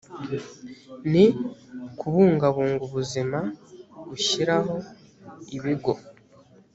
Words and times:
ni 1.11 1.25
kubungabunga 1.99 2.83
ubuzima 2.87 3.39
gushyiraho 4.09 4.75
ibigo 5.57 5.93